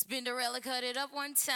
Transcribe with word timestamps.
Spinderella 0.00 0.62
cut 0.62 0.82
it 0.82 0.96
up 0.96 1.12
one 1.12 1.34
time. 1.34 1.50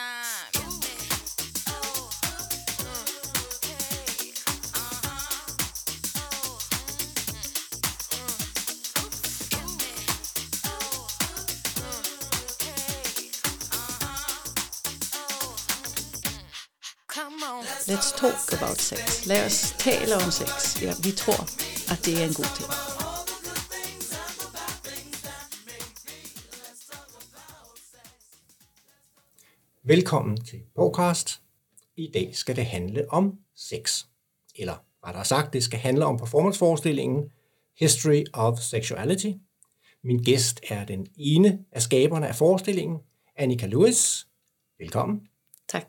Let's 17.88 18.12
talk 18.12 18.52
about 18.52 18.79
sex. 18.79 19.26
Lad 19.26 19.46
os 19.46 19.74
tale 19.79 20.14
om 20.14 20.30
sex. 20.30 20.82
Ja, 20.82 20.95
vi 21.02 21.12
tror, 21.12 21.48
at 21.92 22.04
det 22.04 22.18
er 22.20 22.24
en 22.24 22.34
god 22.34 22.56
ting. 22.56 22.93
Velkommen 29.87 30.37
til 30.37 30.61
podcast. 30.77 31.41
I 31.97 32.11
dag 32.15 32.30
skal 32.33 32.56
det 32.56 32.66
handle 32.66 33.11
om 33.11 33.38
sex. 33.56 34.05
Eller 34.56 34.84
rettere 35.06 35.25
sagt, 35.25 35.52
det 35.52 35.62
skal 35.62 35.79
handle 35.79 36.05
om 36.05 36.19
performanceforestillingen 36.19 37.30
History 37.79 38.25
of 38.33 38.59
Sexuality. 38.59 39.30
Min 40.05 40.23
gæst 40.23 40.61
er 40.69 40.84
den 40.84 41.06
ene 41.19 41.59
af 41.73 41.83
skaberne 41.83 42.28
af 42.28 42.34
forestillingen, 42.34 42.98
Annika 43.37 43.66
Lewis. 43.66 44.27
Velkommen. 44.78 45.20
Tak. 45.69 45.89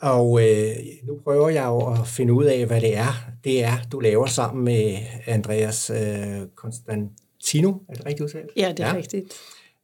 Og 0.00 0.48
øh, 0.48 0.76
nu 1.04 1.20
prøver 1.24 1.48
jeg 1.48 1.64
jo 1.64 1.92
at 1.92 2.06
finde 2.06 2.32
ud 2.32 2.44
af, 2.44 2.66
hvad 2.66 2.80
det 2.80 2.96
er, 2.96 3.12
det 3.44 3.64
er, 3.64 3.82
du 3.92 4.00
laver 4.00 4.26
sammen 4.26 4.64
med 4.64 4.96
Andreas 5.26 5.90
øh, 5.90 6.48
Constantino. 6.54 7.72
Er 7.88 7.94
det 7.94 8.06
rigtigt 8.06 8.20
udtalt? 8.20 8.50
Ja, 8.56 8.68
det 8.76 8.80
er 8.80 8.88
ja. 8.88 8.94
rigtigt. 8.94 9.32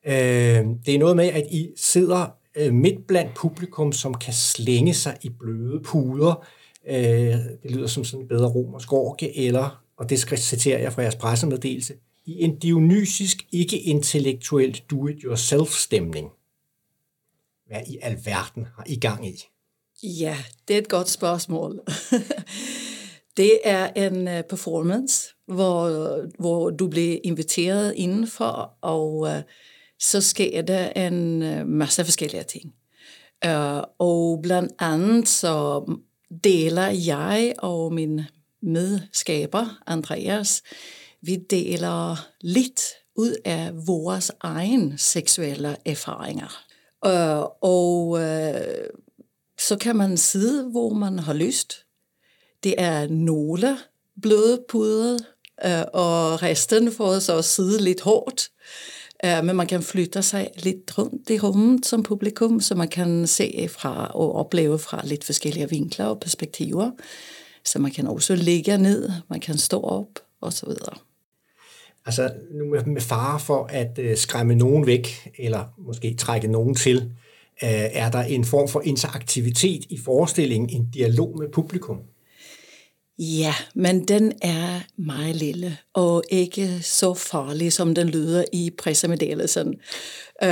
Øh, 0.07 0.67
det 0.87 0.95
er 0.95 0.99
noget 0.99 1.17
med, 1.17 1.27
at 1.27 1.47
I 1.51 1.73
sidder 1.77 2.39
øh, 2.59 2.75
midt 2.75 3.07
blandt 3.07 3.35
publikum, 3.35 3.93
som 3.93 4.15
kan 4.15 4.33
slænge 4.33 4.95
sig 4.95 5.17
i 5.23 5.29
bløde 5.29 5.81
puder. 5.85 6.47
Øh, 6.89 6.97
det 7.63 7.71
lyder 7.71 7.87
som 7.87 8.05
sådan 8.05 8.25
en 8.25 8.29
bedre 8.29 8.49
romersk 8.49 8.93
orke, 8.93 9.39
eller, 9.39 9.83
og 9.97 10.11
det 10.11 10.19
citerer 10.39 10.79
jeg 10.79 10.93
fra 10.93 11.03
jeres 11.03 11.17
pressemeddelelse, 11.17 11.95
i 12.27 12.43
en 12.43 12.59
dionysisk, 12.59 13.47
ikke-intellektuel 13.53 14.83
do-it-yourself-stemning. 14.91 16.31
Hvad 17.67 17.81
i 17.87 17.99
alverden 18.03 18.67
har 18.77 18.85
I 18.87 18.97
gang 18.97 19.29
i? 19.29 19.45
Ja, 20.03 20.37
det 20.69 20.75
er 20.75 20.79
et 20.79 20.89
godt 20.89 21.09
spørgsmål. 21.09 21.81
det 23.37 23.59
er 23.65 23.87
en 23.87 24.29
øh, 24.29 24.43
performance, 24.45 25.29
hvor, 25.47 25.91
hvor 26.39 26.71
du 26.71 26.89
bliver 26.89 27.19
inviteret 27.25 27.95
indenfor, 27.97 28.79
og 28.81 29.15
uh, 29.15 29.29
så 29.99 30.21
sker 30.21 30.63
der 30.63 30.89
en 30.89 31.43
øh, 31.43 31.67
masse 31.67 32.05
forskellige 32.05 32.43
ting. 32.43 32.75
Uh, 33.47 33.83
og 33.99 34.41
blandt 34.43 34.73
andet 34.79 35.29
så 35.29 35.85
deler 36.45 36.87
jeg 36.87 37.55
og 37.59 37.93
min 37.93 38.21
medskaber, 38.63 39.83
Andreas, 39.87 40.63
vi 41.23 41.37
deler 41.37 42.29
lidt 42.41 42.81
ud 43.17 43.37
af 43.45 43.71
vores 43.87 44.33
egen 44.41 44.99
seksuelle 44.99 45.77
erfaringer. 45.85 46.65
Uh, 47.07 47.49
og 47.61 48.09
uh, 48.09 49.01
så 49.59 49.77
kan 49.81 49.97
man 49.97 50.17
sidde, 50.17 50.71
hvor 50.71 50.93
man 50.93 51.19
har 51.19 51.35
lyst. 51.35 51.87
Det 52.65 52.75
er 52.79 53.09
nogle 53.09 53.79
bløde 54.23 54.65
puder, 54.69 55.19
uh, 55.65 55.71
og 55.93 56.43
resten 56.43 56.93
får 56.93 57.19
så 57.19 57.43
sidde 57.43 57.83
lidt 57.83 58.01
hårdt. 58.01 58.51
Øh, 59.25 59.45
men 59.45 59.57
man 59.57 59.67
kan 59.67 59.83
flytte 59.83 60.23
sig 60.23 60.51
lidt 60.57 60.99
rundt 60.99 61.31
i 61.31 61.39
rummet 61.39 61.87
som 61.87 62.03
publikum, 62.03 62.61
så 62.61 62.75
man 62.75 62.89
kan 62.89 63.27
se 63.27 63.69
fra 63.71 64.07
og 64.07 64.35
opleve 64.35 64.79
fra 64.79 65.01
lidt 65.05 65.25
forskellige 65.25 65.71
vinkler 65.71 66.07
og 66.07 66.21
perspektiver. 66.21 66.91
Så 67.65 67.79
man 67.79 67.91
kan 67.91 68.07
også 68.07 68.35
ligge 68.35 68.79
ned, 68.79 69.11
man 69.31 69.41
kan 69.41 69.59
stå 69.59 69.81
op 69.81 70.09
og 70.41 70.53
så 70.53 70.67
videre. 70.67 70.95
Altså 72.07 72.33
nu 72.51 72.65
med 72.87 73.01
fare 73.01 73.41
for 73.41 73.67
at 73.71 73.99
øh, 73.99 74.17
skræmme 74.17 74.55
nogen 74.55 74.87
væk, 74.87 75.33
eller 75.39 75.65
måske 75.79 76.15
trække 76.15 76.49
nogen 76.49 76.75
til, 76.75 76.97
øh, 77.63 77.69
er 77.93 78.11
der 78.11 78.23
en 78.23 78.45
form 78.45 78.69
for 78.69 78.81
interaktivitet 78.85 79.85
i 79.89 79.99
forestillingen, 80.05 80.71
en 80.71 80.91
dialog 80.95 81.39
med 81.39 81.49
publikum? 81.53 81.99
Ja, 83.19 83.55
men 83.75 84.05
den 84.05 84.33
er 84.43 84.81
meget 84.97 85.37
lille 85.37 85.79
og 85.95 86.23
ikke 86.31 86.83
så 86.83 87.15
farlig, 87.15 87.73
som 87.73 87.95
den 87.95 88.09
lyder 88.09 88.45
i 88.53 88.71
pressemeddelelsen. 88.79 89.69
Uh, 90.43 90.49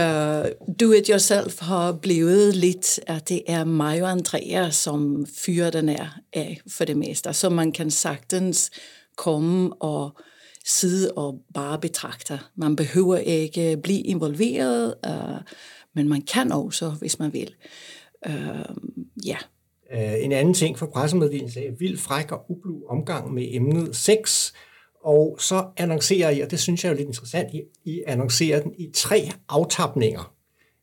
Do 0.81 0.93
It 0.93 1.07
Yourself 1.07 1.61
har 1.61 1.93
blevet 1.93 2.57
lidt, 2.57 3.01
at 3.07 3.29
det 3.29 3.43
er 3.47 3.65
mig 3.65 4.03
og 4.03 4.11
Andrea, 4.11 4.71
som 4.71 5.27
fyrer 5.45 5.71
den 5.71 5.89
er 5.89 6.19
af 6.33 6.61
for 6.77 6.85
det 6.85 6.97
meste. 6.97 7.33
Så 7.33 7.49
man 7.49 7.73
kan 7.73 7.91
sagtens 7.91 8.71
komme 9.17 9.73
og 9.83 10.17
sidde 10.67 11.13
og 11.13 11.41
bare 11.55 11.79
betragte. 11.81 12.41
Man 12.57 12.77
behøver 12.77 13.17
ikke 13.17 13.77
blive 13.83 14.01
involveret, 14.01 14.95
uh, 15.09 15.37
men 15.95 16.09
man 16.09 16.23
kan 16.23 16.53
også, 16.53 16.91
hvis 16.91 17.19
man 17.19 17.33
vil. 17.33 17.55
Uh, 18.29 18.77
ja. 19.27 19.37
Øh, 19.93 20.25
en 20.25 20.33
anden 20.33 20.55
ting 20.55 20.79
for 20.79 20.87
pressemeddelelse 20.87 21.67
er 21.67 21.73
vild, 21.79 21.99
fræk 21.99 22.33
og 22.33 22.51
ublu 22.51 22.87
omgang 22.89 23.35
med 23.35 23.47
emnet 23.51 23.97
sex. 23.97 24.53
Og 25.05 25.37
så 25.41 25.65
annoncerer 25.77 26.31
I, 26.31 26.41
og 26.41 26.51
det 26.51 26.61
synes 26.61 26.85
jeg 26.85 26.91
er 26.91 26.95
lidt 26.95 27.09
interessant, 27.09 27.55
I, 27.85 28.03
annoncerer 28.07 28.63
den 28.63 28.75
i 28.79 28.91
tre 28.95 29.31
aftapninger. 29.49 30.33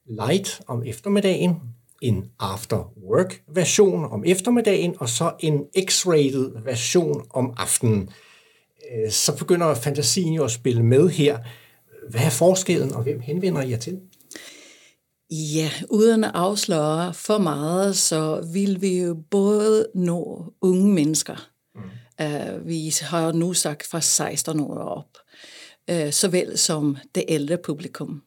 Light 0.06 0.62
om 0.68 0.84
eftermiddagen, 0.86 1.56
en 2.02 2.26
after 2.40 2.94
work 3.10 3.42
version 3.54 4.06
om 4.06 4.24
eftermiddagen, 4.26 4.96
og 5.00 5.10
så 5.10 5.32
en 5.40 5.60
x-rated 5.90 6.64
version 6.64 7.26
om 7.30 7.54
aftenen. 7.58 8.10
Øh, 8.92 9.12
så 9.12 9.38
begynder 9.38 9.74
fantasien 9.74 10.34
jo 10.34 10.44
at 10.44 10.52
spille 10.52 10.84
med 10.84 11.10
her. 11.10 11.38
Hvad 12.10 12.22
er 12.22 12.30
forskellen, 12.30 12.94
og 12.94 13.04
hvem 13.04 13.20
henvender 13.20 13.62
I 13.62 13.70
jer 13.70 13.78
til? 13.78 14.00
Ja, 15.36 15.72
uden 15.90 16.24
at 16.24 16.32
afsløre 16.34 17.14
for 17.14 17.38
meget, 17.38 17.98
så 17.98 18.48
vil 18.54 18.82
vi 18.82 19.02
jo 19.02 19.18
både 19.32 19.88
nå 19.96 20.46
unge 20.62 20.94
mennesker. 20.94 21.50
Mm. 21.76 21.82
Uh, 22.26 22.68
vi 22.68 22.94
har 23.02 23.32
nu 23.32 23.54
sagt 23.54 23.88
fra 23.88 24.02
16 24.02 24.60
år 24.60 24.78
op, 24.78 25.18
uh, 25.92 26.12
såvel 26.12 26.58
som 26.58 26.98
det 27.16 27.24
ældre 27.28 27.58
publikum. 27.58 28.22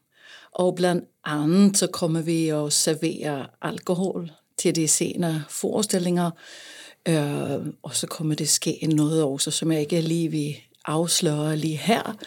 Og 0.51 0.75
blandt 0.75 1.05
andet 1.25 1.77
så 1.77 1.87
kommer 1.87 2.21
vi 2.21 2.49
at 2.49 2.73
servere 2.73 3.47
alkohol 3.61 4.31
til 4.57 4.75
de 4.75 4.87
senere 4.87 5.43
forestillinger, 5.49 6.31
uh, 7.09 7.67
og 7.83 7.95
så 7.95 8.07
kommer 8.07 8.35
det 8.35 8.49
ske 8.49 8.87
noget 8.95 9.23
også, 9.23 9.51
som 9.51 9.71
jeg 9.71 9.81
ikke 9.81 10.01
lige 10.01 10.31
vil 10.31 10.55
afsløre 10.85 11.57
lige 11.57 11.77
her. 11.77 12.17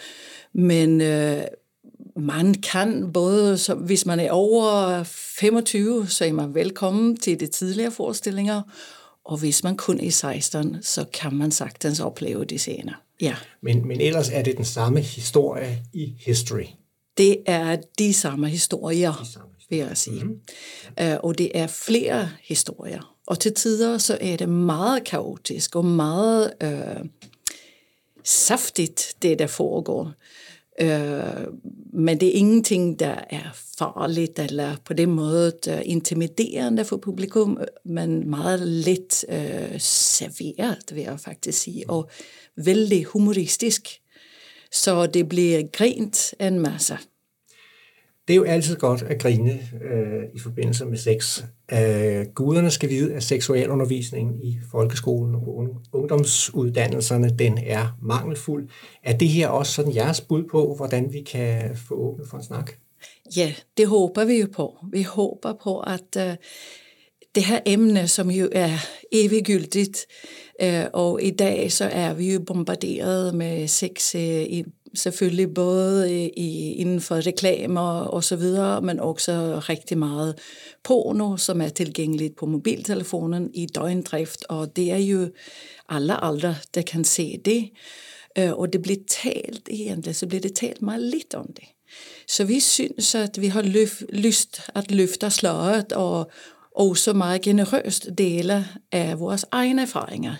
Men 0.53 1.01
uh, 1.01 1.45
man 2.21 2.55
kan 2.55 3.13
både, 3.13 3.59
så 3.59 3.75
hvis 3.75 4.07
man 4.07 4.21
er 4.21 4.31
over 4.31 5.03
25, 5.05 6.09
så 6.09 6.25
er 6.25 6.33
man 6.33 6.55
velkommen 6.55 7.17
til 7.17 7.41
de 7.41 7.47
tidligere 7.47 7.91
forestillinger, 7.91 8.63
og 9.25 9.37
hvis 9.37 9.65
man 9.65 9.77
kun 9.77 10.01
er 10.01 10.11
16, 10.11 10.83
så 10.83 11.05
kan 11.13 11.35
man 11.35 11.51
sagtens 11.51 12.01
opleve 12.01 12.45
det 12.45 12.61
senere. 12.61 12.97
Ja. 13.21 13.37
Men, 13.63 13.89
men 13.89 14.01
ellers 14.01 14.29
er 14.29 14.43
det 14.43 14.57
den 14.57 14.65
samme 14.65 15.01
historie 15.01 15.83
i 15.93 16.15
History? 16.19 16.67
Det 17.17 17.37
er 17.47 17.77
de 17.99 18.15
samme 18.15 18.49
historier, 18.49 19.13
de 19.13 19.33
samme 19.33 19.49
historier. 19.59 19.85
vil 19.85 19.89
jeg 19.89 19.97
sige. 19.97 20.25
Mm-hmm. 20.25 21.13
Uh, 21.13 21.17
og 21.23 21.39
det 21.39 21.51
er 21.55 21.67
flere 21.67 22.31
historier. 22.43 23.17
Og 23.27 23.39
til 23.39 23.55
tider 23.55 23.99
så 23.99 24.19
er 24.21 24.37
det 24.37 24.49
meget 24.49 25.05
kaotisk 25.05 25.77
og 25.77 25.85
meget 25.85 26.53
uh, 26.65 27.07
saftigt, 28.25 29.15
det 29.23 29.39
der 29.39 29.47
foregår. 29.47 30.13
Øh, 30.81 31.47
men 31.93 32.21
det 32.21 32.29
er 32.29 32.33
ingenting, 32.33 32.99
der 33.01 33.17
er 33.31 33.51
farligt 33.79 34.39
eller 34.39 34.77
på 34.85 34.93
den 34.93 35.11
måde 35.11 35.53
der 35.65 35.81
intimiderende 35.81 36.85
for 36.85 36.97
publikum, 36.97 37.59
men 37.85 38.31
meget 38.31 38.61
let 38.61 39.25
øh, 39.29 39.81
serveret, 39.81 40.85
vil 40.93 41.03
jeg 41.03 41.21
faktisk 41.21 41.59
sige, 41.59 41.91
og 41.91 42.11
vældig 42.57 43.05
humoristisk. 43.05 43.89
Så 44.73 45.07
det 45.07 45.29
bliver 45.29 45.63
grint 45.73 46.35
en 46.41 46.61
masse. 46.61 46.99
Det 48.31 48.35
er 48.35 48.39
jo 48.39 48.45
altid 48.45 48.77
godt 48.77 49.03
at 49.03 49.19
grine 49.19 49.51
øh, 49.93 50.23
i 50.35 50.39
forbindelse 50.39 50.85
med 50.85 50.99
sex. 50.99 51.43
Øh, 51.73 52.27
guderne 52.35 52.71
skal 52.71 52.89
vide, 52.89 53.15
at 53.15 53.23
seksualundervisningen 53.23 54.43
i 54.43 54.59
folkeskolen 54.71 55.35
og 55.35 55.69
ungdomsuddannelserne, 55.93 57.31
den 57.39 57.59
er 57.67 57.99
mangelfuld. 58.03 58.69
Er 59.05 59.17
det 59.17 59.29
her 59.29 59.49
også 59.49 59.73
sådan 59.73 59.95
jeres 59.95 60.21
bud 60.21 60.43
på, 60.51 60.75
hvordan 60.77 61.13
vi 61.13 61.21
kan 61.21 61.77
få 61.77 61.95
åbnet 61.95 62.29
for 62.29 62.37
en 62.37 62.43
snak? 62.43 62.73
Ja, 63.37 63.53
det 63.77 63.87
håber 63.87 64.25
vi 64.25 64.41
jo 64.41 64.47
på. 64.53 64.77
Vi 64.93 65.03
håber 65.03 65.53
på, 65.63 65.81
at 65.81 66.17
øh, 66.17 66.37
det 67.35 67.45
her 67.45 67.61
emne, 67.67 68.09
som 68.09 68.31
jo 68.31 68.49
er 68.53 68.71
eviggyldigt, 69.13 70.07
øh, 70.63 70.85
og 70.93 71.23
i 71.23 71.31
dag 71.31 71.73
så 71.73 71.85
er 71.85 72.15
vi 72.15 72.33
jo 72.33 72.41
bombarderet 72.41 73.35
med 73.35 73.69
sex 73.69 74.15
øh, 74.15 74.43
i 74.43 74.65
selvfølgelig 74.95 75.55
både 75.55 76.13
øh, 76.13 76.31
i, 76.37 76.73
inden 76.73 77.01
for 77.01 77.27
reklamer 77.27 78.01
og 78.01 78.25
så 78.25 78.37
videre, 78.37 78.83
men 78.83 79.01
også 79.01 79.61
rigtig 79.69 79.99
meget 79.99 80.39
porno, 80.85 81.37
som 81.37 81.61
er 81.61 81.69
tilgængeligt 81.69 82.37
på 82.37 82.47
mobiltelefonen 82.47 83.51
i 83.55 83.67
døgndrift, 83.67 84.45
og 84.49 84.77
det 84.77 84.93
er 84.93 84.97
jo 84.97 85.29
alle 85.89 86.25
aldre, 86.25 86.57
der 86.75 86.83
kan 86.83 87.05
se 87.05 87.41
det. 87.45 87.71
Øh, 88.39 88.53
og 88.53 88.73
det 88.73 88.83
bliver 88.83 89.01
talt 89.09 89.69
egentlig, 89.71 90.17
så 90.17 90.27
bliver 90.27 90.41
det 90.41 90.55
talt 90.55 90.83
meget 90.83 91.03
lidt 91.03 91.35
om 91.35 91.47
det. 91.47 91.65
Så 92.29 92.45
vi 92.45 92.61
synes, 92.61 93.15
at 93.15 93.41
vi 93.41 93.47
har 93.47 93.63
løf, 93.63 94.03
lyst 94.13 94.61
at 94.75 94.91
løfte 94.91 95.31
sløret 95.31 95.93
og 95.93 96.31
også 96.75 97.13
meget 97.13 97.41
generøst 97.41 98.09
dele 98.19 98.67
af 98.93 99.21
vores 99.21 99.45
egne 99.51 99.83
erfaringer. 99.83 100.35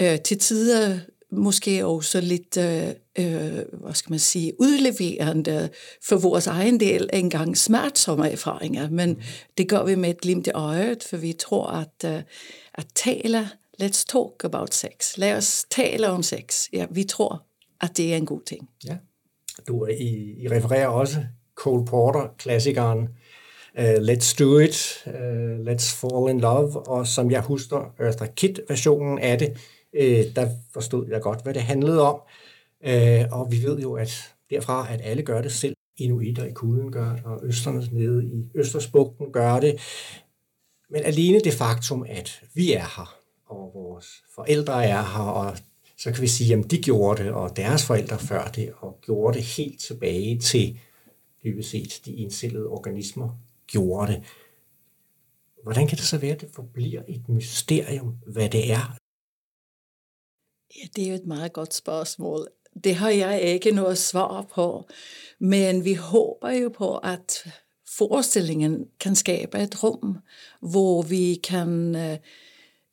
Øh, 0.00 0.20
til 0.20 0.38
tider 0.38 0.98
måske 1.32 1.86
også 1.86 2.20
lidt, 2.20 2.56
øh, 2.56 2.88
øh, 3.18 3.64
hvad 3.72 3.94
skal 3.94 4.12
man 4.12 4.18
sige, 4.18 4.52
udleverende 4.60 5.68
for 6.08 6.16
vores 6.16 6.46
egen 6.46 6.80
del 6.80 7.10
engang 7.12 7.56
smertsomme 7.56 8.30
erfaringer, 8.30 8.90
men 8.90 9.22
det 9.58 9.68
gør 9.68 9.84
vi 9.84 9.94
med 9.94 10.10
et 10.10 10.20
glimt 10.20 10.46
i 10.46 10.50
øjet, 10.50 11.02
for 11.02 11.16
vi 11.16 11.32
tror, 11.32 11.66
at, 11.66 12.14
øh, 12.14 12.22
at 12.74 12.86
tale, 12.94 13.48
let's 13.82 14.04
talk 14.08 14.44
about 14.44 14.74
sex, 14.74 15.16
lad 15.16 15.36
os 15.36 15.66
tale 15.70 16.08
om 16.08 16.22
sex, 16.22 16.68
ja, 16.72 16.86
vi 16.90 17.04
tror, 17.04 17.46
at 17.80 17.96
det 17.96 18.12
er 18.12 18.16
en 18.16 18.26
god 18.26 18.40
ting. 18.46 18.68
Ja. 18.88 18.96
Du, 19.68 19.86
I, 19.86 20.34
I 20.38 20.48
refererer 20.48 20.88
også 20.88 21.24
Cole 21.54 21.84
Porter, 21.84 22.34
klassikeren, 22.38 22.98
uh, 23.78 23.84
Let's 23.84 24.36
Do 24.38 24.58
It, 24.58 25.02
uh, 25.06 25.12
Let's 25.66 25.94
Fall 25.94 26.30
in 26.30 26.40
Love, 26.40 26.88
og 26.88 27.06
som 27.06 27.30
jeg 27.30 27.40
husker 27.40 27.94
Eartha 28.00 28.26
Kitt-versionen 28.26 29.18
af 29.18 29.38
det, 29.38 29.56
øh, 29.92 30.24
der 30.36 30.48
forstod 30.72 31.08
jeg 31.10 31.20
godt, 31.20 31.42
hvad 31.42 31.54
det 31.54 31.62
handlede 31.62 32.00
om. 32.00 32.20
Øh, 32.84 33.24
og 33.30 33.48
vi 33.50 33.62
ved 33.62 33.80
jo, 33.80 33.92
at 33.94 34.34
derfra, 34.50 34.92
at 34.92 35.00
alle 35.02 35.22
gør 35.22 35.42
det 35.42 35.52
selv. 35.52 35.76
Inuiter 35.96 36.44
i 36.44 36.52
kulden 36.52 36.92
gør 36.92 37.12
det, 37.12 37.24
og 37.24 37.40
østerne 37.42 37.88
nede 37.92 38.24
i 38.24 38.50
Østersbugten 38.54 39.32
gør 39.32 39.60
det. 39.60 39.80
Men 40.90 41.02
alene 41.04 41.40
det 41.40 41.52
faktum, 41.52 42.06
at 42.08 42.42
vi 42.54 42.72
er 42.72 42.96
her, 42.96 43.18
og 43.46 43.70
vores 43.74 44.06
forældre 44.34 44.84
er 44.84 45.02
her, 45.02 45.30
og 45.30 45.56
så 45.98 46.12
kan 46.12 46.22
vi 46.22 46.26
sige, 46.28 46.54
at 46.54 46.70
de 46.70 46.82
gjorde 46.82 47.24
det, 47.24 47.32
og 47.32 47.56
deres 47.56 47.86
forældre 47.86 48.18
før 48.18 48.44
det, 48.44 48.72
og 48.78 48.98
gjorde 49.02 49.36
det 49.36 49.44
helt 49.44 49.80
tilbage 49.80 50.38
til, 50.38 50.78
dybest 51.44 51.70
set, 51.70 52.00
de 52.04 52.12
indstillede 52.12 52.66
organismer 52.66 53.38
gjorde 53.66 54.12
det. 54.12 54.22
Hvordan 55.62 55.86
kan 55.86 55.98
det 55.98 56.06
så 56.06 56.18
være, 56.18 56.32
at 56.32 56.40
det 56.40 56.48
forbliver 56.52 57.02
et 57.08 57.28
mysterium, 57.28 58.16
hvad 58.26 58.48
det 58.48 58.72
er, 58.72 58.96
Ja, 60.76 60.86
det 60.96 61.04
er 61.04 61.08
jo 61.08 61.14
et 61.14 61.26
meget 61.26 61.52
godt 61.52 61.74
spørgsmål. 61.74 62.48
Det 62.84 62.94
har 62.94 63.10
jeg 63.10 63.40
ikke 63.40 63.70
noget 63.70 63.98
svar 63.98 64.42
på, 64.54 64.88
men 65.38 65.84
vi 65.84 65.94
håber 65.94 66.50
jo 66.50 66.68
på, 66.68 66.96
at 66.96 67.44
forestillingen 67.98 68.86
kan 69.00 69.14
skabe 69.14 69.58
et 69.58 69.84
rum, 69.84 70.18
hvor 70.60 71.02
vi 71.02 71.40
kan 71.44 71.96
øh, 71.96 72.18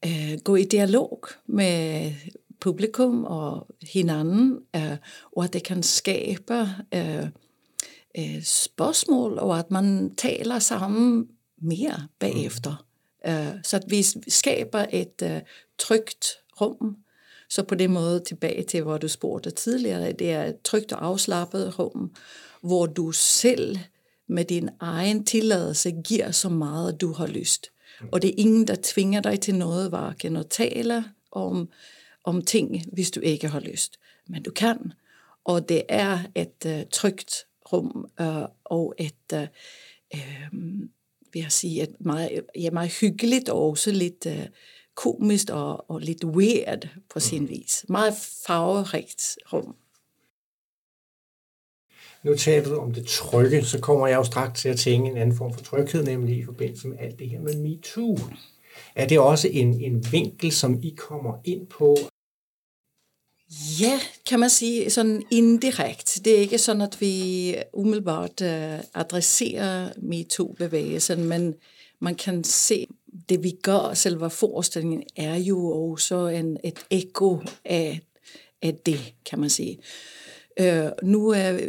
øh, 0.06 0.40
gå 0.44 0.56
i 0.56 0.64
dialog 0.64 1.24
med 1.46 2.12
publikum 2.60 3.24
og 3.24 3.68
hinanden, 3.94 4.60
øh, 4.76 4.98
og 5.32 5.44
at 5.44 5.54
det 5.54 5.64
kan 5.64 5.84
skabe 5.84 6.68
øh, 6.94 7.28
øh, 8.18 8.44
spørgsmål, 8.44 9.40
og 9.40 9.60
at 9.60 9.72
man 9.72 10.16
taler 10.16 10.60
sammen 10.60 11.28
mere 11.62 12.08
bagefter. 12.20 12.86
Mm. 13.26 13.32
Øh, 13.32 13.54
så 13.64 13.78
at 13.78 13.84
vi 13.88 14.04
skaber 14.28 14.86
et 14.92 15.22
øh, 15.24 15.42
trygt 15.78 16.28
rum, 16.62 16.98
så 17.50 17.64
på 17.64 17.76
den 17.76 17.92
måde 17.92 18.20
tilbage 18.20 18.64
til, 18.64 18.84
hvor 18.84 18.98
du 18.98 19.08
spurgte 19.08 19.52
tidligere, 19.52 20.12
det 20.12 20.32
er 20.32 20.44
et 20.44 20.62
trygt 20.64 20.92
og 20.92 21.06
afslappet 21.06 21.80
rum, 21.80 22.16
hvor 22.62 22.86
du 22.86 23.12
selv 23.12 23.78
med 24.28 24.46
din 24.46 24.70
egen 24.80 25.26
tilladelse 25.26 25.92
giver 25.92 26.32
så 26.32 26.50
meget, 26.50 27.02
du 27.02 27.14
har 27.14 27.28
lyst. 27.28 27.72
Og 28.12 28.22
det 28.22 28.30
er 28.30 28.34
ingen, 28.38 28.68
der 28.68 28.76
tvinger 28.84 29.22
dig 29.22 29.42
til 29.42 29.56
noget, 29.56 29.90
hverken 29.90 30.36
at 30.36 30.48
tale 30.50 31.06
om, 31.32 31.70
om 32.24 32.42
ting, 32.42 32.84
hvis 32.94 33.12
du 33.12 33.20
ikke 33.20 33.48
har 33.48 33.60
lyst. 33.60 34.00
Men 34.28 34.44
du 34.44 34.52
kan. 34.52 34.94
Og 35.46 35.70
det 35.70 35.84
er 35.90 36.20
et 36.36 36.66
uh, 36.66 36.90
trygt 36.92 37.46
rum 37.74 38.10
uh, 38.22 38.44
og 38.66 38.96
et, 38.98 39.34
uh, 39.34 40.20
um, 40.54 40.90
vil 41.34 41.42
jeg 41.42 41.52
sige, 41.52 41.84
et 41.84 41.96
meget, 42.00 42.42
ja, 42.56 42.72
meget 42.72 42.92
hyggeligt 42.92 43.50
og 43.50 43.70
også 43.70 43.92
lidt 43.92 44.26
uh, 44.26 44.46
komiskt 45.00 45.50
og, 45.50 45.90
og 45.92 46.00
lidt 46.00 46.24
weird 46.24 46.88
på 47.14 47.20
sin 47.20 47.42
mm. 47.42 47.50
vis. 47.50 47.86
Meget 47.90 48.14
farverigt 48.48 49.38
rum. 49.54 49.76
Nu 52.24 52.36
taler 52.36 52.70
du 52.70 52.78
om 52.78 52.94
det 52.94 53.06
trygge, 53.08 53.66
så 53.66 53.80
kommer 53.80 54.08
jeg 54.08 54.16
jo 54.16 54.24
straks 54.24 54.62
til 54.62 54.70
at 54.70 54.78
tænke 54.78 55.10
en 55.10 55.18
anden 55.18 55.38
form 55.38 55.54
for 55.54 55.62
tryghed, 55.62 56.04
nemlig 56.04 56.38
i 56.38 56.46
forbindelse 56.46 56.88
med 56.88 56.98
alt 57.00 57.20
det 57.20 57.30
her 57.30 57.40
med 57.40 57.56
MeToo. 57.56 58.18
Er 58.96 59.08
det 59.08 59.20
også 59.20 59.48
en, 59.52 59.82
en 59.82 60.12
vinkel, 60.12 60.52
som 60.52 60.80
I 60.84 60.96
kommer 60.98 61.34
ind 61.44 61.68
på? 61.68 61.98
Ja, 63.82 64.00
kan 64.26 64.40
man 64.40 64.50
sige 64.50 64.90
sådan 64.90 65.24
indirekt. 65.32 66.20
Det 66.26 66.36
er 66.36 66.40
ikke 66.40 66.58
sådan, 66.58 66.82
at 66.82 67.02
vi 67.02 67.56
umiddelbart 67.74 68.42
uh, 68.42 69.02
adresserer 69.02 69.90
MeToo-bevægelsen, 69.98 71.26
men 71.26 71.56
man 72.00 72.16
kan 72.16 72.44
se 72.44 72.88
det 73.30 73.44
vi 73.44 73.52
gør, 73.64 73.94
selve 73.94 74.30
forestillingen, 74.30 75.04
er 75.16 75.36
jo 75.36 75.72
også 75.72 76.28
en, 76.28 76.58
et 76.64 76.86
ekko 76.90 77.42
af, 77.66 78.02
af 78.62 78.76
det, 78.86 79.14
kan 79.26 79.40
man 79.40 79.50
sige. 79.50 79.80
Øh, 80.60 80.90
nu 81.04 81.30
er 81.30 81.60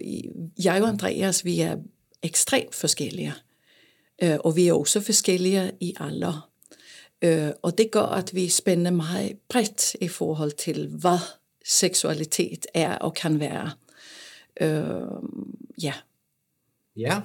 jeg 0.65 0.83
og 0.83 0.89
Andreas, 0.89 1.45
vi 1.45 1.61
er 1.61 1.77
ekstremt 2.23 2.75
forskellige. 2.75 3.35
Øh, 4.23 4.39
og 4.45 4.57
vi 4.57 4.69
er 4.69 4.73
også 4.73 5.01
forskellige 5.01 5.73
i 5.81 5.95
alder. 6.01 6.51
Øh, 7.23 7.51
og 7.63 7.79
det 7.79 7.91
gør, 7.91 8.03
at 8.03 8.35
vi 8.35 8.49
spænder 8.49 8.91
meget 8.91 9.39
bredt 9.49 9.95
i 10.01 10.09
forhold 10.09 10.53
til, 10.53 10.89
hvad 10.89 11.19
seksualitet 11.65 12.67
er 12.75 12.95
og 12.95 13.15
kan 13.15 13.41
være. 13.41 13.71
Øh, 14.61 15.03
ja. 15.83 15.95
Ja. 16.97 17.21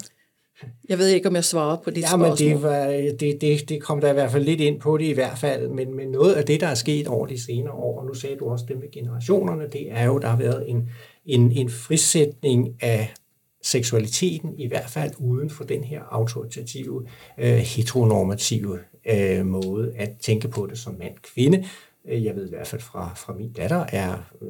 Jeg 0.90 0.98
ved 0.98 1.08
ikke, 1.08 1.30
om 1.30 1.36
jeg 1.36 1.44
svarer 1.44 1.78
på 1.84 1.90
dit 1.90 2.02
ja, 2.02 2.08
spørgsmål. 2.08 2.30
men 2.30 2.38
det, 2.38 2.64
var, 2.64 2.86
det, 3.20 3.42
det, 3.42 3.70
det 3.70 3.82
kom 3.84 4.02
der 4.02 4.10
i 4.10 4.14
hvert 4.14 4.32
fald 4.32 4.44
lidt 4.44 4.62
ind 4.62 4.80
på 4.80 4.98
det 4.98 5.06
i 5.06 5.12
hvert 5.12 5.38
fald, 5.38 5.68
men, 5.70 5.96
men 5.96 6.08
noget 6.08 6.34
af 6.34 6.46
det, 6.46 6.62
der 6.62 6.68
er 6.68 6.76
sket 6.76 7.08
over 7.08 7.26
de 7.26 7.44
senere 7.44 7.74
år, 7.74 8.00
og 8.00 8.06
nu 8.06 8.14
sagde 8.14 8.36
du 8.36 8.50
også 8.50 8.66
det 8.68 8.80
med 8.80 8.92
generationerne, 8.92 9.68
det 9.74 9.92
er 9.92 10.06
jo, 10.06 10.18
der 10.18 10.28
har 10.28 10.38
været 10.38 10.70
en, 10.70 10.90
en, 11.26 11.52
en 11.52 11.70
frisætning 11.70 12.76
af 12.82 13.14
seksualiteten, 13.62 14.60
i 14.60 14.68
hvert 14.68 14.90
fald 14.90 15.12
uden 15.18 15.50
for 15.50 15.64
den 15.64 15.84
her 15.84 16.02
autoritative, 16.12 17.08
øh, 17.38 17.58
heteronormative 17.58 18.80
øh, 19.10 19.46
måde 19.46 19.94
at 19.96 20.10
tænke 20.20 20.48
på 20.48 20.68
det 20.68 20.78
som 20.78 20.96
mand-kvinde. 21.00 21.66
Øh, 22.08 22.26
jeg 22.26 22.36
ved 22.36 22.48
i 22.48 22.50
hvert 22.50 22.68
fald 22.68 22.82
fra, 22.82 23.14
fra 23.16 23.34
min 23.34 23.52
datter 23.52 23.86
er 23.92 24.14
øh, 24.42 24.48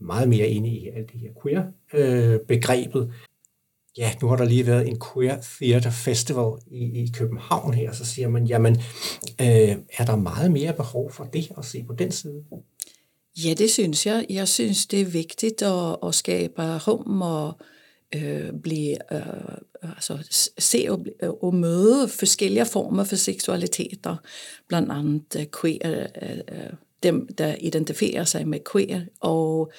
meget 0.00 0.28
mere 0.28 0.48
inde 0.48 0.68
i 0.68 0.88
alt 0.88 1.12
det 1.12 1.20
her 1.20 1.28
queer-begrebet. 1.42 3.02
Øh, 3.02 3.12
ja, 3.96 4.14
nu 4.22 4.28
har 4.28 4.36
der 4.36 4.44
lige 4.44 4.66
været 4.66 4.88
en 4.88 5.00
Queer 5.00 5.38
Theater 5.42 5.90
Festival 5.90 6.52
i, 6.70 7.02
i 7.02 7.10
København 7.14 7.74
her, 7.74 7.92
så 7.92 8.04
siger 8.04 8.28
man, 8.28 8.46
jamen, 8.46 8.76
øh, 9.40 9.76
er 9.98 10.04
der 10.06 10.16
meget 10.16 10.50
mere 10.50 10.72
behov 10.72 11.12
for 11.12 11.24
det 11.24 11.48
at 11.58 11.64
se 11.64 11.84
på 11.86 11.92
den 11.92 12.12
side? 12.12 12.44
Ja, 13.44 13.54
det 13.54 13.70
synes 13.70 14.06
jeg. 14.06 14.26
Jeg 14.30 14.48
synes, 14.48 14.86
det 14.86 15.00
er 15.00 15.04
vigtigt 15.04 15.62
at, 15.62 15.96
at 16.02 16.14
skabe 16.14 16.78
rum 16.78 17.22
og 17.22 17.52
øh, 18.14 18.52
blive, 18.62 19.12
øh, 19.12 19.56
altså, 19.82 20.18
se 20.58 20.86
og, 20.88 21.06
øh, 21.22 21.30
og 21.30 21.54
møde 21.54 22.08
forskellige 22.08 22.66
former 22.66 23.04
for 23.04 23.16
seksualiteter, 23.16 24.16
blandt 24.68 24.92
andet 24.92 25.36
øh, 25.36 25.46
queer, 25.60 26.06
øh, 26.22 26.38
øh, 26.52 26.70
dem, 27.02 27.28
der 27.38 27.54
identificerer 27.60 28.24
sig 28.24 28.48
med 28.48 28.58
queer. 28.72 29.00
Og 29.20 29.72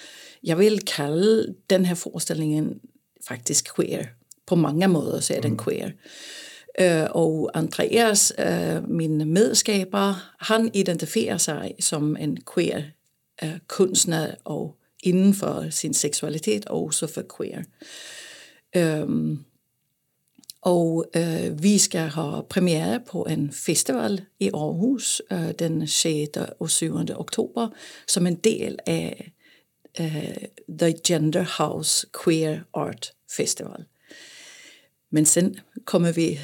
jeg 0.43 0.57
vil 0.57 0.79
kalde 0.79 1.55
den 1.69 1.85
her 1.85 1.95
forestilling 1.95 2.81
faktisk 3.27 3.75
queer. 3.75 4.05
På 4.47 4.55
mange 4.55 4.87
måder 4.87 5.19
så 5.19 5.33
er 5.33 5.41
den 5.41 5.51
mm. 5.51 5.59
queer. 5.59 5.89
Uh, 6.81 7.11
og 7.11 7.51
Andreas, 7.53 8.33
uh, 8.39 8.89
min 8.89 9.33
medskaber, 9.33 10.33
han 10.39 10.71
identificerer 10.73 11.37
sig 11.37 11.75
som 11.79 12.17
en 12.19 12.37
queer 12.53 12.81
uh, 13.43 13.57
kunstner 13.67 14.35
og 14.43 14.77
inden 15.03 15.33
for 15.33 15.69
sin 15.69 15.93
seksualitet 15.93 16.65
og 16.65 16.83
også 16.83 17.07
for 17.07 17.23
queer. 17.37 17.63
Um, 19.03 19.45
og 20.61 21.05
uh, 21.17 21.63
vi 21.63 21.77
skal 21.77 22.09
have 22.09 22.43
premiere 22.49 22.99
på 22.99 23.23
en 23.23 23.51
festival 23.51 24.21
i 24.39 24.49
Aarhus 24.53 25.21
uh, 25.31 25.51
den 25.59 25.87
6. 25.87 26.37
og 26.59 26.69
7. 26.69 26.95
oktober 27.15 27.67
som 28.07 28.27
en 28.27 28.35
del 28.35 28.79
af 28.85 29.31
uh, 29.99 30.33
The 30.79 30.93
Gender 31.07 31.63
House 31.63 32.07
Queer 32.23 32.59
Art 32.73 33.13
Festival. 33.31 33.85
Men 35.09 35.25
sen 35.25 35.59
kommer 35.85 36.11
vi, 36.11 36.39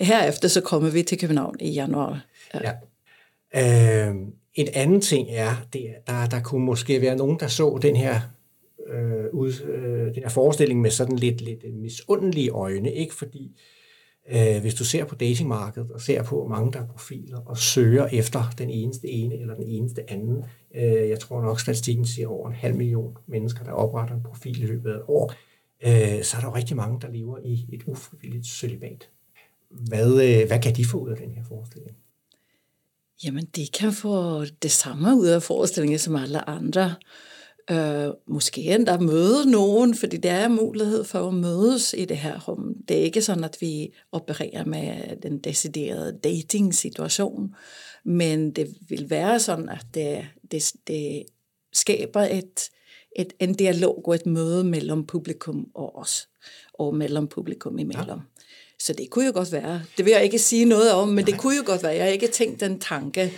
herefter 0.00 0.48
så 0.48 0.60
kommer 0.60 0.90
vi 0.90 1.02
til 1.02 1.18
København 1.18 1.56
i 1.60 1.70
januar. 1.70 2.26
Ja. 2.54 2.72
Øh, 4.08 4.14
en 4.54 4.68
anden 4.74 5.00
ting 5.00 5.28
er, 5.30 5.66
det, 5.72 5.94
der, 6.06 6.26
der 6.26 6.42
kunne 6.42 6.64
måske 6.64 7.00
være 7.00 7.16
nogen, 7.16 7.40
der 7.40 7.46
så 7.46 7.78
den 7.82 7.96
her 7.96 8.20
øh, 8.88 9.24
ud, 9.32 9.52
øh, 9.62 10.14
den 10.14 10.22
her 10.22 10.28
forestilling 10.28 10.80
med 10.80 10.90
sådan 10.90 11.16
lidt, 11.16 11.40
lidt 11.40 11.74
misundelige 11.74 12.50
øjne, 12.50 12.92
ikke? 12.92 13.14
Fordi 13.14 13.60
øh, 14.32 14.60
hvis 14.60 14.74
du 14.74 14.84
ser 14.84 15.04
på 15.04 15.14
datingmarkedet 15.14 15.90
og 15.90 16.00
ser 16.00 16.22
på, 16.22 16.36
hvor 16.36 16.48
mange 16.48 16.72
der 16.72 16.80
er 16.80 16.86
profiler 16.86 17.38
og 17.38 17.58
søger 17.58 18.06
efter 18.06 18.54
den 18.58 18.70
eneste 18.70 19.08
ene 19.08 19.40
eller 19.40 19.54
den 19.54 19.66
eneste 19.66 20.10
anden, 20.10 20.44
øh, 20.74 21.08
jeg 21.08 21.18
tror 21.20 21.42
nok, 21.42 21.60
statistikken 21.60 22.06
siger 22.06 22.28
over 22.28 22.48
en 22.48 22.54
halv 22.54 22.76
million 22.76 23.16
mennesker, 23.26 23.64
der 23.64 23.72
opretter 23.72 24.14
en 24.14 24.22
profil 24.22 24.62
i 24.62 24.66
løbet 24.66 24.90
af 24.90 24.94
et 24.94 25.02
år, 25.08 25.32
øh, 25.86 26.24
så 26.24 26.36
er 26.36 26.40
der 26.40 26.48
jo 26.48 26.54
rigtig 26.54 26.76
mange, 26.76 27.00
der 27.00 27.10
lever 27.10 27.38
i 27.44 27.66
et 27.72 27.82
ufrivilligt 27.86 28.46
celibat. 28.46 29.08
Hvad, 29.70 30.10
øh, 30.10 30.46
hvad 30.46 30.62
kan 30.62 30.76
de 30.76 30.84
få 30.84 30.98
ud 30.98 31.10
af 31.10 31.16
den 31.16 31.30
her 31.30 31.44
forestilling? 31.44 31.96
Jamen, 33.24 33.44
de 33.56 33.66
kan 33.66 33.92
få 33.92 34.44
det 34.44 34.70
samme 34.70 35.16
ud 35.16 35.26
af 35.26 35.42
forestillingen 35.42 35.98
som 35.98 36.16
alle 36.16 36.48
andre. 36.48 36.94
Øh, 37.70 38.08
måske 38.26 38.60
endda 38.60 38.98
møde 38.98 39.50
nogen, 39.50 39.94
fordi 39.94 40.16
der 40.16 40.32
er 40.32 40.48
mulighed 40.48 41.04
for 41.04 41.28
at 41.28 41.34
mødes 41.34 41.94
i 41.98 42.04
det 42.04 42.16
her 42.16 42.40
rum. 42.40 42.74
Det 42.88 42.98
er 42.98 43.02
ikke 43.02 43.22
sådan, 43.22 43.44
at 43.44 43.56
vi 43.60 43.92
opererer 44.12 44.64
med 44.64 45.16
den 45.22 45.38
deciderede 45.38 46.18
dating-situation, 46.24 47.54
men 48.04 48.50
det 48.50 48.74
vil 48.88 49.10
være 49.10 49.40
sådan, 49.40 49.68
at 49.68 49.86
det, 49.94 50.26
det, 50.50 50.72
det 50.86 51.22
skaber 51.72 52.20
et, 52.20 52.70
et, 53.16 53.32
en 53.38 53.54
dialog 53.54 54.08
og 54.08 54.14
et 54.14 54.26
møde 54.26 54.64
mellem 54.64 55.06
publikum 55.06 55.66
og 55.74 55.96
os, 55.98 56.28
og 56.74 56.94
mellem 56.94 57.28
publikum 57.28 57.78
imellem. 57.78 58.08
Ja. 58.08 58.14
Så 58.78 58.92
det 58.92 59.10
kunne 59.10 59.26
jo 59.26 59.32
godt 59.34 59.52
være. 59.52 59.82
Det 59.96 60.04
vil 60.04 60.10
jeg 60.10 60.24
ikke 60.24 60.38
sige 60.38 60.64
noget 60.64 60.92
om, 60.92 61.08
men 61.08 61.16
Nej. 61.16 61.24
det 61.24 61.38
kunne 61.38 61.56
jo 61.56 61.62
godt 61.66 61.82
være. 61.82 61.92
Jeg 61.92 62.04
har 62.04 62.10
ikke 62.10 62.28
tænkt 62.28 62.60
den 62.60 62.80
tanke. 62.80 63.32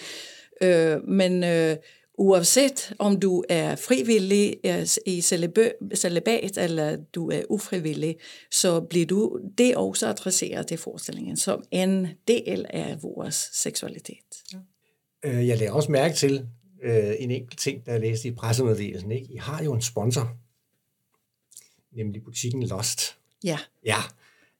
Øh, 0.63 1.09
men 1.09 1.45
øh, 1.45 1.77
uanset 2.19 2.93
om 2.99 3.21
du 3.21 3.45
er 3.49 3.77
frivillig 3.77 4.57
øh, 4.67 4.87
i 5.07 5.21
celibat, 5.95 6.59
eller 6.59 6.97
du 7.15 7.31
er 7.31 7.43
ufrivillig, 7.49 8.17
så 8.51 8.81
bliver 8.81 9.07
du 9.07 9.41
det 9.59 9.77
også 9.77 10.07
adresseret 10.07 10.71
i 10.71 10.77
forestillingen 10.77 11.37
som 11.37 11.65
en 11.71 12.09
del 12.29 12.67
af 12.71 13.03
vores 13.03 13.51
seksualitet. 13.53 14.17
Ja. 14.53 14.59
Øh, 15.25 15.49
jeg 15.49 15.59
lader 15.59 15.73
også 15.73 15.93
mærke 15.93 16.15
til 16.15 16.47
øh, 16.83 17.15
en 17.19 17.31
enkelt 17.31 17.59
ting, 17.59 17.87
der 17.87 17.93
jeg 17.93 18.01
læste 18.01 18.29
i 18.29 18.33
pressemeddelelsen. 18.33 19.13
Ikke? 19.13 19.33
I 19.33 19.37
har 19.37 19.65
jo 19.65 19.73
en 19.73 19.83
sponsor, 19.83 20.37
nemlig 21.93 22.25
butikken 22.25 22.63
Lost. 22.63 23.17
Ja. 23.45 23.59
Ja, 23.85 24.03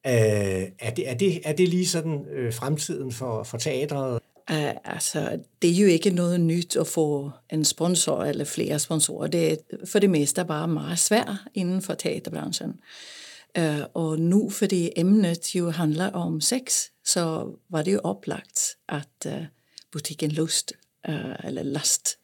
Øh, 0.07 0.69
er, 0.79 0.91
det, 0.97 1.09
er, 1.09 1.15
det, 1.15 1.41
er 1.45 1.53
det 1.53 1.69
lige 1.69 1.87
sådan 1.87 2.25
øh, 2.33 2.53
fremtiden 2.53 3.13
for, 3.13 3.43
for 3.43 3.59
teatret? 3.59 4.21
Uh, 4.51 4.71
altså, 4.85 5.39
det 5.63 5.71
er 5.71 5.75
jo 5.75 5.87
ikke 5.87 6.11
noget 6.11 6.41
nyt 6.41 6.77
at 6.77 6.87
få 6.87 7.31
en 7.53 7.65
sponsor 7.65 8.25
eller 8.25 8.45
flere 8.45 8.79
sponsorer. 8.79 9.27
Det 9.27 9.53
er 9.53 9.57
for 9.87 9.99
det 9.99 10.11
meste 10.11 10.45
bare 10.45 10.69
meget 10.69 10.99
svært 10.99 11.31
inden 11.55 11.83
for 11.83 11.95
teaterbranchen. 11.95 12.81
Uh, 13.59 13.81
og 13.95 14.19
nu, 14.19 14.51
fordi 14.51 14.91
emnet 14.97 15.55
jo 15.55 15.71
handler 15.71 16.11
om 16.11 16.41
sex, 16.41 16.87
så 17.05 17.53
var 17.69 17.83
det 17.83 17.93
jo 17.93 18.01
oplagt, 18.05 18.77
at 18.89 19.27
uh, 19.27 19.45
butikken 19.93 20.31
Lust, 20.31 20.73
uh, 21.09 21.45
eller 21.45 21.63
Last, 21.63 22.19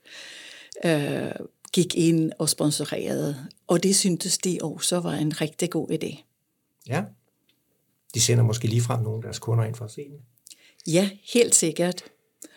uh, 0.85 1.47
gik 1.73 1.94
ind 1.94 2.32
og 2.38 2.49
sponsorerede. 2.49 3.47
Og 3.66 3.82
det 3.82 3.97
syntes 3.97 4.38
de 4.38 4.58
også 4.62 5.00
var 5.00 5.14
en 5.14 5.40
rigtig 5.40 5.70
god 5.70 5.90
idé. 5.90 6.25
Ja 6.88 7.04
de 8.14 8.20
sender 8.20 8.44
måske 8.44 8.68
lige 8.68 8.82
frem 8.82 9.02
nogle 9.02 9.16
af 9.16 9.23
deres 9.23 9.38
kunder 9.38 9.64
ind 9.64 9.75
for 9.75 9.85
at 9.85 9.90
se 9.90 10.04
den. 10.04 10.18
Ja, 10.87 11.11
helt 11.32 11.54
sikkert. 11.54 12.04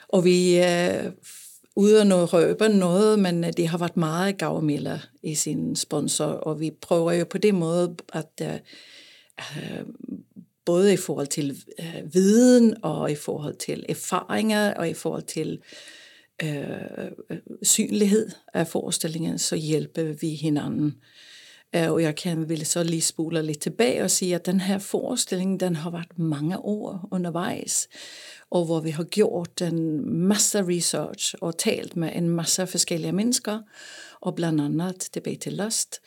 Og 0.08 0.26
vi 0.26 0.56
er 0.56 1.12
uden 1.76 2.12
at 2.12 2.34
røbe 2.34 2.70
noget, 2.70 3.20
men 3.20 3.44
det 3.44 3.68
har 3.68 3.78
været 3.78 3.98
meget 3.98 4.38
gavmilder 4.38 5.00
i 5.24 5.36
sin 5.36 5.76
sponsor, 5.76 6.26
og 6.26 6.60
vi 6.60 6.72
prøver 6.82 7.12
jo 7.12 7.26
på 7.26 7.38
den 7.38 7.56
måde 7.56 7.96
at 8.14 8.42
uh, 8.42 9.86
både 10.66 10.94
i 10.94 10.98
forhold 10.98 11.28
til 11.28 11.64
uh, 11.80 12.14
viden 12.14 12.84
og 12.84 13.12
i 13.12 13.16
forhold 13.16 13.56
til 13.56 13.86
erfaringer 13.90 14.74
og 14.74 14.90
i 14.90 14.94
forhold 14.94 15.24
til 15.24 15.62
øh, 16.44 17.38
synlighed 17.64 18.30
af 18.54 18.68
forestillingen, 18.68 19.40
så 19.40 19.56
hjælper 19.56 20.04
vi 20.22 20.30
hinanden. 20.30 20.96
Øh, 21.76 21.92
og 21.92 22.02
jeg 22.02 22.16
kan 22.16 22.50
ville 22.50 22.66
så 22.66 22.84
lige 22.84 23.02
spole 23.02 23.42
lidt 23.42 23.60
tilbage 23.60 24.04
og 24.04 24.12
sige, 24.12 24.36
at 24.36 24.46
den 24.46 24.60
her 24.60 24.80
forestilling, 24.80 25.60
den 25.60 25.76
har 25.76 25.90
været 25.90 26.20
mange 26.20 26.60
år 26.60 27.08
undervejs, 27.12 27.88
og 28.50 28.66
hvor 28.66 28.80
vi 28.80 28.90
har 28.90 29.04
gjort 29.04 29.62
en 29.62 30.10
masse 30.28 30.68
research 30.68 31.36
og 31.42 31.58
talt 31.58 31.96
med 31.96 32.10
en 32.16 32.30
masse 32.30 32.68
forskellige 32.68 33.12
mennesker, 33.12 33.60
og 34.22 34.36
blandt 34.36 34.62
andet 34.62 35.08
tilbage 35.14 35.36
til 35.36 35.54
Lust. 35.54 36.00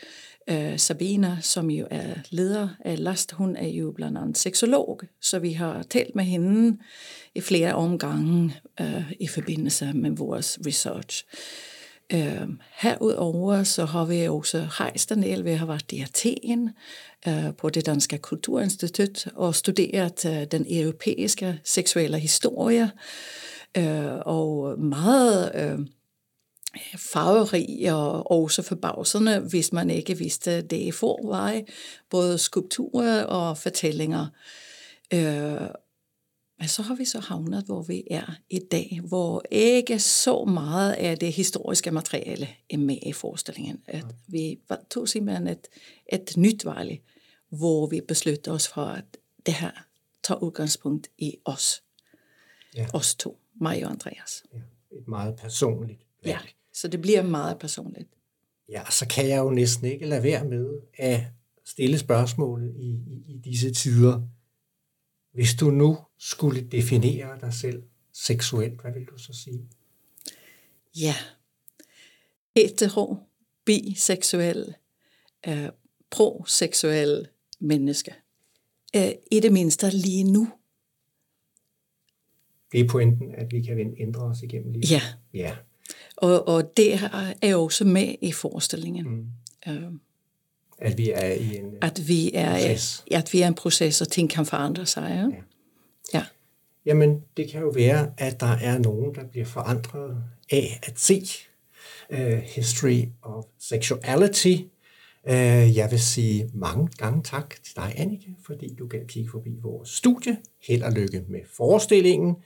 Øh, 0.50 0.78
Sabina, 0.78 1.38
som 1.40 1.70
jo 1.70 1.86
er 1.90 2.14
leder 2.30 2.68
af 2.84 3.02
Last, 3.02 3.32
hun 3.32 3.56
er 3.56 3.68
jo 3.68 3.92
blandt 3.92 4.18
andet 4.18 4.38
seksolog, 4.38 5.00
så 5.20 5.38
vi 5.38 5.52
har 5.52 5.82
talt 5.82 6.14
med 6.14 6.24
hende 6.24 6.78
i 7.34 7.40
flere 7.40 7.74
omgange 7.74 8.56
øh, 8.80 9.12
i 9.20 9.26
forbindelse 9.26 9.92
med 9.94 10.10
vores 10.10 10.58
research. 10.66 11.24
Øh, 12.12 12.48
herudover 12.76 13.62
så 13.62 13.84
har 13.84 14.04
vi 14.04 14.28
også 14.28 14.66
rejst 14.70 15.12
en 15.12 15.22
del. 15.22 15.44
Vi 15.44 15.50
har 15.50 15.66
været 15.66 15.92
i 15.92 16.00
Athen 16.00 16.70
øh, 17.28 17.54
på 17.58 17.70
det 17.70 17.86
danske 17.86 18.18
kulturinstitut 18.18 19.26
og 19.34 19.54
studeret 19.54 20.24
øh, 20.26 20.44
den 20.44 20.66
europæiske 20.70 21.60
seksuelle 21.64 22.18
historie. 22.18 22.90
Øh, 23.76 24.14
og 24.26 24.78
meget 24.78 25.52
øh, 25.54 25.86
farverig 26.96 27.92
og 27.92 28.30
også 28.30 28.62
forbavsende, 28.62 29.40
hvis 29.40 29.72
man 29.72 29.90
ikke 29.90 30.18
vidste 30.18 30.62
det 30.62 30.76
i 30.76 30.90
forvej. 30.90 31.64
Både 32.10 32.38
skulpturer 32.38 33.24
og 33.24 33.58
fortællinger. 33.58 34.26
Øh, 35.14 35.68
men 36.58 36.68
så 36.68 36.82
har 36.82 36.94
vi 36.94 37.04
så 37.04 37.20
havnet, 37.20 37.64
hvor 37.64 37.82
vi 37.82 38.04
er 38.10 38.34
i 38.50 38.58
dag, 38.58 39.00
hvor 39.08 39.42
ikke 39.50 39.98
så 39.98 40.44
meget 40.44 40.92
af 40.92 41.18
det 41.18 41.32
historiske 41.32 41.90
materiale 41.90 42.48
er 42.70 42.78
med 42.78 42.98
i 43.06 43.12
forestillingen. 43.12 43.82
At 43.86 44.04
vi 44.28 44.58
tog 44.90 45.08
simpelthen 45.08 45.46
et, 45.46 45.68
et 46.12 46.36
nyt 46.36 46.64
valg, 46.64 47.00
hvor 47.48 47.86
vi 47.86 48.00
besluttede 48.08 48.54
os 48.54 48.68
for, 48.68 48.84
at 48.84 49.04
det 49.46 49.54
her 49.54 49.70
tager 50.22 50.38
udgangspunkt 50.38 51.08
i 51.18 51.36
os. 51.44 51.82
Ja. 52.76 52.86
Os 52.94 53.14
to, 53.14 53.38
mig 53.60 53.84
og 53.84 53.90
Andreas. 53.90 54.42
Ja, 54.52 54.58
et 54.98 55.08
meget 55.08 55.36
personligt 55.36 56.00
valg. 56.22 56.34
Ja, 56.34 56.38
så 56.74 56.88
det 56.88 57.00
bliver 57.00 57.22
meget 57.22 57.58
personligt. 57.58 58.08
Ja, 58.68 58.84
så 58.90 59.08
kan 59.08 59.28
jeg 59.28 59.38
jo 59.38 59.50
næsten 59.50 59.86
ikke 59.86 60.06
lade 60.06 60.22
være 60.22 60.44
med 60.44 60.80
at 60.94 61.20
stille 61.64 61.98
spørgsmålet 61.98 62.74
i, 62.76 62.88
i, 62.88 63.24
i 63.28 63.38
disse 63.38 63.72
tider. 63.72 64.22
Hvis 65.32 65.54
du 65.54 65.70
nu 65.70 65.98
skulle 66.18 66.60
definere 66.60 67.40
dig 67.40 67.54
selv 67.54 67.82
seksuelt, 68.12 68.80
hvad 68.80 68.92
vil 68.92 69.04
du 69.04 69.18
så 69.18 69.32
sige? 69.32 69.68
Ja, 70.96 71.14
hetero, 72.56 73.16
biseksuel, 73.64 74.74
øh, 75.48 75.68
proseksuel 76.10 77.28
menneske. 77.60 78.14
Øh, 78.96 79.12
I 79.30 79.40
det 79.40 79.52
mindste 79.52 79.90
lige 79.90 80.24
nu. 80.24 80.48
Det 82.72 82.80
er 82.80 82.88
pointen, 82.88 83.34
at 83.34 83.52
vi 83.52 83.62
kan 83.62 83.94
ændre 83.98 84.22
os 84.22 84.42
igennem 84.42 84.72
livet. 84.72 84.90
Ja. 84.90 85.02
ja. 85.34 85.56
Og, 86.24 86.48
og 86.48 86.76
det 86.76 87.00
er 87.42 87.48
jo 87.48 87.64
også 87.64 87.84
med 87.84 88.14
i 88.20 88.32
forestillingen. 88.32 89.06
Mm. 89.08 89.72
Øh, 89.72 89.82
at 90.78 90.98
vi 90.98 91.10
er 91.10 91.32
i 91.32 91.56
en 91.56 91.64
at 91.82 92.08
vi 92.08 92.30
er, 92.34 92.50
proces. 92.50 93.04
At 93.10 93.32
vi 93.32 93.40
er 93.40 93.46
en 93.48 93.54
proces, 93.54 94.00
og 94.00 94.08
ting 94.08 94.30
kan 94.30 94.46
forandre 94.46 94.86
sig. 94.86 95.02
Ja? 95.10 95.36
ja. 95.36 96.18
ja. 96.18 96.24
Jamen, 96.86 97.20
det 97.36 97.50
kan 97.50 97.60
jo 97.60 97.68
være, 97.68 98.12
at 98.18 98.40
der 98.40 98.56
er 98.62 98.78
nogen, 98.78 99.14
der 99.14 99.24
bliver 99.24 99.46
forandret 99.46 100.16
af 100.50 100.80
at 100.82 101.00
se 101.00 101.26
uh, 102.12 102.18
History 102.28 103.04
of 103.22 103.44
Sexuality. 103.58 104.56
Uh, 105.26 105.76
jeg 105.76 105.88
vil 105.90 106.00
sige 106.00 106.50
mange 106.54 106.88
gange 106.98 107.22
tak 107.22 107.54
til 107.64 107.76
dig, 107.76 107.94
Annika, 107.96 108.30
fordi 108.46 108.74
du 108.74 108.86
gav 108.86 109.06
kigge 109.06 109.30
forbi 109.30 109.50
vores 109.62 109.88
studie. 109.88 110.36
Held 110.68 110.82
og 110.82 110.92
lykke 110.92 111.24
med 111.28 111.40
forestillingen. 111.56 112.36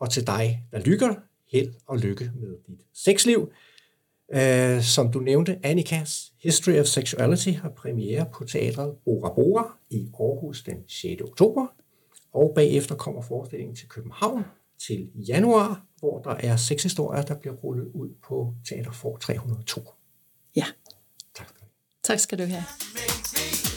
Og 0.00 0.10
til 0.10 0.26
dig, 0.26 0.64
der 0.72 0.80
lykker, 0.80 1.14
held 1.52 1.74
og 1.86 1.98
lykke 1.98 2.32
med 2.34 2.56
dit 2.66 2.80
sexliv. 2.94 3.52
Uh, 4.36 4.82
som 4.82 5.12
du 5.12 5.20
nævnte, 5.20 5.58
Annikas 5.62 6.32
History 6.42 6.78
of 6.80 6.86
Sexuality 6.86 7.48
har 7.48 7.68
premiere 7.68 8.26
på 8.32 8.44
teatret 8.44 8.96
Bora 9.04 9.34
Bora 9.34 9.76
i 9.90 10.08
Aarhus 10.20 10.62
den 10.62 10.76
6. 10.88 11.22
oktober. 11.22 11.66
Og 12.32 12.52
bagefter 12.54 12.94
kommer 12.94 13.22
forestillingen 13.22 13.76
til 13.76 13.88
København 13.88 14.44
til 14.86 15.10
januar, 15.14 15.86
hvor 15.98 16.18
der 16.18 16.30
er 16.30 16.56
seks 16.56 16.82
historier, 16.82 17.22
der 17.22 17.34
bliver 17.34 17.54
rullet 17.54 17.90
ud 17.94 18.08
på 18.28 18.54
Teater 18.68 18.92
for 18.92 19.16
302. 19.16 19.80
Ja. 20.56 20.64
Tak 21.34 21.48
skal 21.48 21.58
du 21.58 21.64
have. 21.64 21.70
Tak 22.02 22.18
skal 22.18 22.38
du 22.38 22.44
have. 22.44 23.71